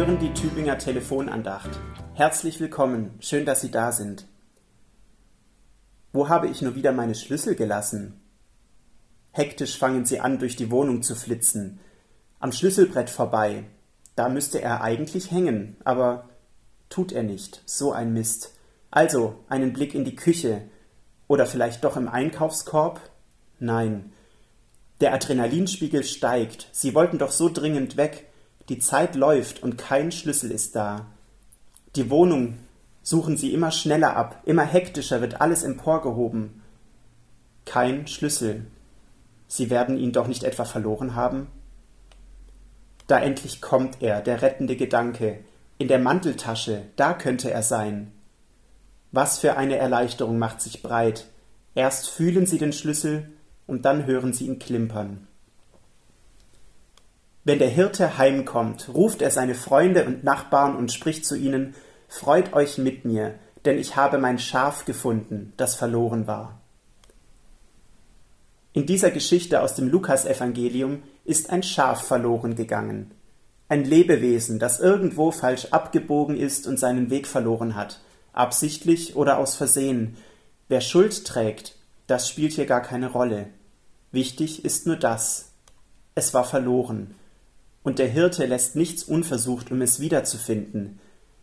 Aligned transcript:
Efinger 0.00 0.78
Telefonandacht. 0.78 1.78
Herzlich 2.14 2.58
willkommen, 2.58 3.10
schön, 3.20 3.44
dass 3.44 3.60
Sie 3.60 3.70
da 3.70 3.92
sind. 3.92 4.26
Wo 6.14 6.30
habe 6.30 6.48
ich 6.48 6.62
nur 6.62 6.74
wieder 6.74 6.92
meine 6.92 7.14
Schlüssel 7.14 7.54
gelassen? 7.54 8.18
Hektisch 9.32 9.76
fangen 9.76 10.06
sie 10.06 10.20
an, 10.20 10.38
durch 10.38 10.56
die 10.56 10.70
Wohnung 10.70 11.02
zu 11.02 11.14
flitzen. 11.14 11.80
Am 12.38 12.50
Schlüsselbrett 12.50 13.10
vorbei. 13.10 13.64
Da 14.16 14.30
müsste 14.30 14.62
er 14.62 14.80
eigentlich 14.80 15.32
hängen, 15.32 15.76
aber 15.84 16.30
tut 16.88 17.12
er 17.12 17.22
nicht. 17.22 17.62
So 17.66 17.92
ein 17.92 18.14
Mist. 18.14 18.54
Also 18.90 19.44
einen 19.50 19.74
Blick 19.74 19.94
in 19.94 20.06
die 20.06 20.16
Küche. 20.16 20.62
Oder 21.28 21.44
vielleicht 21.44 21.84
doch 21.84 21.98
im 21.98 22.08
Einkaufskorb? 22.08 23.02
Nein. 23.58 24.14
Der 25.02 25.12
Adrenalinspiegel 25.12 26.04
steigt. 26.04 26.70
Sie 26.72 26.94
wollten 26.94 27.18
doch 27.18 27.32
so 27.32 27.50
dringend 27.50 27.98
weg. 27.98 28.29
Die 28.70 28.78
Zeit 28.78 29.16
läuft 29.16 29.64
und 29.64 29.78
kein 29.78 30.12
Schlüssel 30.12 30.52
ist 30.52 30.76
da. 30.76 31.06
Die 31.96 32.08
Wohnung 32.08 32.58
suchen 33.02 33.36
sie 33.36 33.52
immer 33.52 33.72
schneller 33.72 34.16
ab, 34.16 34.42
immer 34.44 34.62
hektischer 34.62 35.20
wird 35.20 35.40
alles 35.40 35.64
emporgehoben. 35.64 36.62
Kein 37.64 38.06
Schlüssel. 38.06 38.66
Sie 39.48 39.70
werden 39.70 39.98
ihn 39.98 40.12
doch 40.12 40.28
nicht 40.28 40.44
etwa 40.44 40.64
verloren 40.64 41.16
haben? 41.16 41.48
Da 43.08 43.18
endlich 43.18 43.60
kommt 43.60 44.00
er, 44.02 44.20
der 44.20 44.40
rettende 44.40 44.76
Gedanke. 44.76 45.40
In 45.78 45.88
der 45.88 45.98
Manteltasche, 45.98 46.84
da 46.94 47.12
könnte 47.12 47.50
er 47.50 47.64
sein. 47.64 48.12
Was 49.10 49.40
für 49.40 49.56
eine 49.56 49.78
Erleichterung 49.78 50.38
macht 50.38 50.60
sich 50.60 50.80
breit. 50.80 51.26
Erst 51.74 52.08
fühlen 52.08 52.46
sie 52.46 52.58
den 52.58 52.72
Schlüssel 52.72 53.32
und 53.66 53.84
dann 53.84 54.06
hören 54.06 54.32
sie 54.32 54.46
ihn 54.46 54.60
klimpern. 54.60 55.26
Wenn 57.42 57.58
der 57.58 57.68
Hirte 57.68 58.18
heimkommt, 58.18 58.90
ruft 58.92 59.22
er 59.22 59.30
seine 59.30 59.54
Freunde 59.54 60.04
und 60.04 60.24
Nachbarn 60.24 60.76
und 60.76 60.92
spricht 60.92 61.24
zu 61.24 61.36
ihnen 61.36 61.74
Freut 62.06 62.52
euch 62.52 62.76
mit 62.76 63.04
mir, 63.04 63.36
denn 63.64 63.78
ich 63.78 63.96
habe 63.96 64.18
mein 64.18 64.38
Schaf 64.38 64.84
gefunden, 64.84 65.52
das 65.56 65.74
verloren 65.74 66.26
war. 66.26 66.60
In 68.72 68.84
dieser 68.84 69.10
Geschichte 69.10 69.62
aus 69.62 69.74
dem 69.74 69.88
Lukasevangelium 69.88 71.02
ist 71.24 71.50
ein 71.50 71.62
Schaf 71.62 72.02
verloren 72.02 72.56
gegangen. 72.56 73.12
Ein 73.68 73.84
Lebewesen, 73.84 74.58
das 74.58 74.80
irgendwo 74.80 75.30
falsch 75.30 75.66
abgebogen 75.70 76.36
ist 76.36 76.66
und 76.66 76.78
seinen 76.78 77.10
Weg 77.10 77.26
verloren 77.26 77.74
hat, 77.74 78.00
absichtlich 78.32 79.16
oder 79.16 79.38
aus 79.38 79.56
Versehen. 79.56 80.16
Wer 80.68 80.80
Schuld 80.80 81.24
trägt, 81.24 81.76
das 82.06 82.28
spielt 82.28 82.52
hier 82.52 82.66
gar 82.66 82.82
keine 82.82 83.10
Rolle. 83.10 83.46
Wichtig 84.12 84.64
ist 84.64 84.86
nur 84.86 84.96
das. 84.96 85.52
Es 86.16 86.34
war 86.34 86.44
verloren 86.44 87.14
und 87.82 87.98
der 87.98 88.08
Hirte 88.08 88.46
lässt 88.46 88.76
nichts 88.76 89.04
unversucht, 89.04 89.70
um 89.70 89.80
es 89.80 90.00
wiederzufinden. 90.00 90.98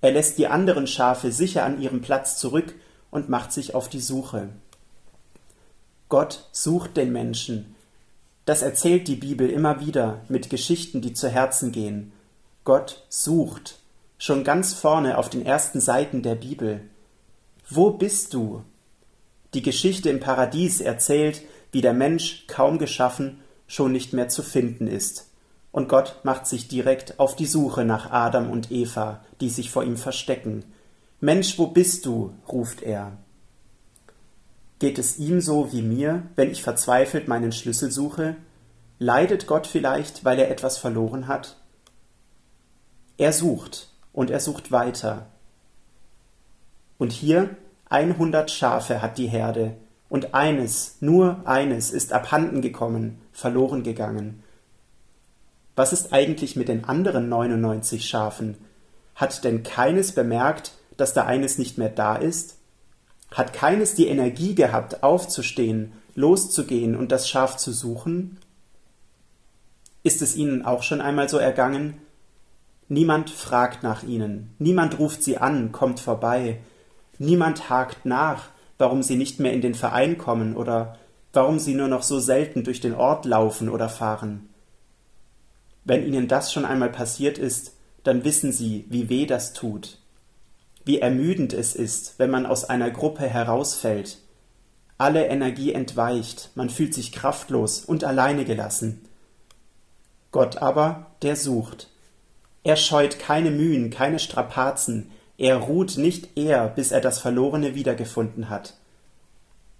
Er 0.00 0.12
lässt 0.12 0.38
die 0.38 0.46
anderen 0.46 0.86
Schafe 0.86 1.32
sicher 1.32 1.64
an 1.64 1.80
ihrem 1.80 2.00
Platz 2.00 2.38
zurück 2.38 2.74
und 3.10 3.28
macht 3.28 3.52
sich 3.52 3.74
auf 3.74 3.88
die 3.88 4.00
Suche. 4.00 4.50
Gott 6.08 6.48
sucht 6.52 6.96
den 6.96 7.12
Menschen. 7.12 7.74
Das 8.44 8.62
erzählt 8.62 9.08
die 9.08 9.16
Bibel 9.16 9.50
immer 9.50 9.80
wieder 9.80 10.20
mit 10.28 10.50
Geschichten, 10.50 11.00
die 11.00 11.12
zu 11.12 11.28
Herzen 11.28 11.72
gehen. 11.72 12.12
Gott 12.64 13.04
sucht, 13.08 13.78
schon 14.18 14.44
ganz 14.44 14.74
vorne 14.74 15.18
auf 15.18 15.28
den 15.30 15.44
ersten 15.44 15.80
Seiten 15.80 16.22
der 16.22 16.34
Bibel. 16.34 16.80
Wo 17.68 17.90
bist 17.90 18.32
du? 18.34 18.62
Die 19.54 19.62
Geschichte 19.62 20.10
im 20.10 20.20
Paradies 20.20 20.80
erzählt, 20.80 21.42
wie 21.72 21.80
der 21.80 21.94
Mensch, 21.94 22.46
kaum 22.46 22.78
geschaffen, 22.78 23.40
schon 23.66 23.92
nicht 23.92 24.12
mehr 24.12 24.28
zu 24.28 24.42
finden 24.42 24.86
ist 24.86 25.28
und 25.72 25.88
Gott 25.88 26.16
macht 26.22 26.46
sich 26.46 26.68
direkt 26.68 27.20
auf 27.20 27.36
die 27.36 27.46
Suche 27.46 27.84
nach 27.84 28.10
Adam 28.10 28.50
und 28.50 28.70
Eva, 28.70 29.20
die 29.40 29.50
sich 29.50 29.70
vor 29.70 29.84
ihm 29.84 29.96
verstecken. 29.96 30.64
Mensch, 31.20 31.58
wo 31.58 31.66
bist 31.66 32.06
du? 32.06 32.32
ruft 32.50 32.82
er. 32.82 33.12
Geht 34.78 34.98
es 34.98 35.18
ihm 35.18 35.40
so 35.40 35.72
wie 35.72 35.82
mir, 35.82 36.22
wenn 36.36 36.50
ich 36.50 36.62
verzweifelt 36.62 37.26
meinen 37.26 37.52
Schlüssel 37.52 37.90
suche? 37.90 38.36
Leidet 38.98 39.46
Gott 39.46 39.66
vielleicht, 39.66 40.24
weil 40.24 40.38
er 40.38 40.50
etwas 40.50 40.78
verloren 40.78 41.26
hat? 41.26 41.56
Er 43.16 43.32
sucht 43.32 43.88
und 44.12 44.30
er 44.30 44.40
sucht 44.40 44.70
weiter. 44.70 45.26
Und 46.98 47.12
hier 47.12 47.56
einhundert 47.88 48.50
Schafe 48.50 49.02
hat 49.02 49.18
die 49.18 49.28
Herde, 49.28 49.76
und 50.08 50.34
eines, 50.34 50.96
nur 51.00 51.42
eines 51.44 51.90
ist 51.90 52.12
abhanden 52.12 52.62
gekommen, 52.62 53.20
verloren 53.32 53.82
gegangen. 53.82 54.42
Was 55.78 55.92
ist 55.92 56.12
eigentlich 56.12 56.56
mit 56.56 56.66
den 56.66 56.86
anderen 56.86 57.28
99 57.28 58.04
Schafen? 58.04 58.56
Hat 59.14 59.44
denn 59.44 59.62
keines 59.62 60.10
bemerkt, 60.10 60.72
dass 60.96 61.14
da 61.14 61.24
eines 61.24 61.56
nicht 61.56 61.78
mehr 61.78 61.88
da 61.88 62.16
ist? 62.16 62.56
Hat 63.30 63.52
keines 63.52 63.94
die 63.94 64.08
Energie 64.08 64.56
gehabt, 64.56 65.04
aufzustehen, 65.04 65.92
loszugehen 66.16 66.96
und 66.96 67.12
das 67.12 67.28
Schaf 67.28 67.58
zu 67.58 67.70
suchen? 67.70 68.40
Ist 70.02 70.20
es 70.20 70.34
ihnen 70.34 70.64
auch 70.64 70.82
schon 70.82 71.00
einmal 71.00 71.28
so 71.28 71.38
ergangen? 71.38 71.94
Niemand 72.88 73.30
fragt 73.30 73.84
nach 73.84 74.02
ihnen, 74.02 74.56
niemand 74.58 74.98
ruft 74.98 75.22
sie 75.22 75.38
an, 75.38 75.70
kommt 75.70 76.00
vorbei, 76.00 76.58
niemand 77.20 77.70
hakt 77.70 78.04
nach, 78.04 78.48
warum 78.78 79.04
sie 79.04 79.14
nicht 79.14 79.38
mehr 79.38 79.52
in 79.52 79.60
den 79.60 79.76
Verein 79.76 80.18
kommen 80.18 80.56
oder 80.56 80.98
warum 81.32 81.60
sie 81.60 81.74
nur 81.74 81.86
noch 81.86 82.02
so 82.02 82.18
selten 82.18 82.64
durch 82.64 82.80
den 82.80 82.96
Ort 82.96 83.26
laufen 83.26 83.68
oder 83.68 83.88
fahren. 83.88 84.48
Wenn 85.88 86.04
Ihnen 86.04 86.28
das 86.28 86.52
schon 86.52 86.66
einmal 86.66 86.90
passiert 86.90 87.38
ist, 87.38 87.72
dann 88.04 88.22
wissen 88.22 88.52
Sie, 88.52 88.84
wie 88.90 89.08
weh 89.08 89.24
das 89.24 89.54
tut, 89.54 89.96
wie 90.84 91.00
ermüdend 91.00 91.54
es 91.54 91.74
ist, 91.74 92.18
wenn 92.18 92.28
man 92.28 92.44
aus 92.44 92.66
einer 92.66 92.90
Gruppe 92.90 93.26
herausfällt. 93.26 94.18
Alle 94.98 95.28
Energie 95.28 95.72
entweicht, 95.72 96.50
man 96.56 96.68
fühlt 96.68 96.92
sich 96.92 97.10
kraftlos 97.10 97.86
und 97.86 98.04
alleine 98.04 98.44
gelassen. 98.44 99.00
Gott 100.30 100.58
aber, 100.58 101.06
der 101.22 101.36
sucht. 101.36 101.88
Er 102.64 102.76
scheut 102.76 103.18
keine 103.18 103.50
Mühen, 103.50 103.88
keine 103.88 104.18
Strapazen, 104.18 105.10
er 105.38 105.56
ruht 105.56 105.96
nicht 105.96 106.36
eher, 106.36 106.68
bis 106.68 106.92
er 106.92 107.00
das 107.00 107.18
Verlorene 107.18 107.74
wiedergefunden 107.74 108.50
hat. 108.50 108.74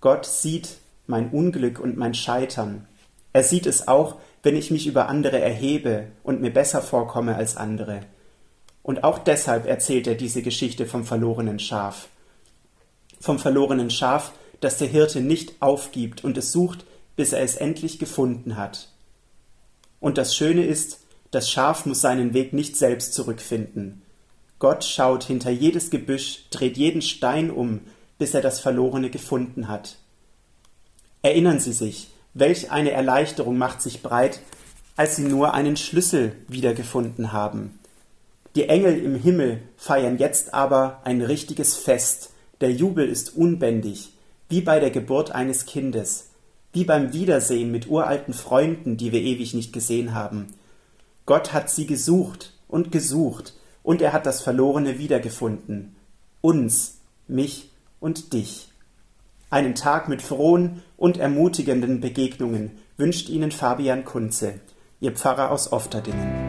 Gott 0.00 0.24
sieht 0.24 0.78
mein 1.06 1.28
Unglück 1.28 1.78
und 1.78 1.98
mein 1.98 2.14
Scheitern. 2.14 2.86
Er 3.32 3.44
sieht 3.44 3.66
es 3.66 3.88
auch, 3.88 4.16
wenn 4.42 4.56
ich 4.56 4.70
mich 4.70 4.86
über 4.86 5.08
andere 5.08 5.38
erhebe 5.38 6.08
und 6.22 6.40
mir 6.40 6.52
besser 6.52 6.82
vorkomme 6.82 7.36
als 7.36 7.56
andere. 7.56 8.00
Und 8.82 9.04
auch 9.04 9.18
deshalb 9.18 9.66
erzählt 9.66 10.06
er 10.06 10.14
diese 10.14 10.42
Geschichte 10.42 10.86
vom 10.86 11.04
verlorenen 11.04 11.58
Schaf. 11.58 12.08
Vom 13.20 13.38
verlorenen 13.38 13.90
Schaf, 13.90 14.32
das 14.60 14.78
der 14.78 14.88
Hirte 14.88 15.20
nicht 15.20 15.54
aufgibt 15.60 16.24
und 16.24 16.38
es 16.38 16.52
sucht, 16.52 16.84
bis 17.16 17.32
er 17.32 17.42
es 17.42 17.56
endlich 17.56 17.98
gefunden 17.98 18.56
hat. 18.56 18.88
Und 20.00 20.16
das 20.16 20.34
Schöne 20.34 20.64
ist, 20.64 21.00
das 21.30 21.50
Schaf 21.50 21.86
muss 21.86 22.00
seinen 22.00 22.32
Weg 22.34 22.52
nicht 22.52 22.76
selbst 22.76 23.12
zurückfinden. 23.12 24.02
Gott 24.58 24.84
schaut 24.84 25.24
hinter 25.24 25.50
jedes 25.50 25.90
Gebüsch, 25.90 26.46
dreht 26.50 26.76
jeden 26.76 27.02
Stein 27.02 27.50
um, 27.50 27.80
bis 28.18 28.34
er 28.34 28.40
das 28.40 28.60
Verlorene 28.60 29.10
gefunden 29.10 29.68
hat. 29.68 29.96
Erinnern 31.22 31.60
Sie 31.60 31.72
sich, 31.72 32.08
Welch 32.34 32.70
eine 32.70 32.92
Erleichterung 32.92 33.58
macht 33.58 33.82
sich 33.82 34.02
breit, 34.02 34.40
als 34.96 35.16
sie 35.16 35.24
nur 35.24 35.54
einen 35.54 35.76
Schlüssel 35.76 36.36
wiedergefunden 36.48 37.32
haben. 37.32 37.78
Die 38.54 38.68
Engel 38.68 38.98
im 38.98 39.14
Himmel 39.14 39.62
feiern 39.76 40.18
jetzt 40.18 40.54
aber 40.54 41.00
ein 41.04 41.22
richtiges 41.22 41.76
Fest, 41.76 42.30
der 42.60 42.72
Jubel 42.72 43.08
ist 43.08 43.36
unbändig, 43.36 44.12
wie 44.48 44.60
bei 44.60 44.80
der 44.80 44.90
Geburt 44.90 45.30
eines 45.30 45.66
Kindes, 45.66 46.30
wie 46.72 46.84
beim 46.84 47.12
Wiedersehen 47.12 47.70
mit 47.70 47.88
uralten 47.88 48.34
Freunden, 48.34 48.96
die 48.96 49.12
wir 49.12 49.20
ewig 49.20 49.54
nicht 49.54 49.72
gesehen 49.72 50.14
haben. 50.14 50.48
Gott 51.26 51.52
hat 51.52 51.70
sie 51.70 51.86
gesucht 51.86 52.52
und 52.68 52.92
gesucht, 52.92 53.54
und 53.82 54.02
er 54.02 54.12
hat 54.12 54.26
das 54.26 54.42
Verlorene 54.42 54.98
wiedergefunden. 54.98 55.96
Uns, 56.40 56.98
mich 57.28 57.70
und 57.98 58.32
dich. 58.32 58.69
Einen 59.50 59.74
Tag 59.74 60.08
mit 60.08 60.22
frohen 60.22 60.82
und 60.96 61.16
ermutigenden 61.18 62.00
Begegnungen 62.00 62.78
wünscht 62.96 63.28
Ihnen 63.28 63.50
Fabian 63.50 64.04
Kunze, 64.04 64.60
Ihr 65.00 65.10
Pfarrer 65.10 65.50
aus 65.50 65.72
Ofterdingen. 65.72 66.39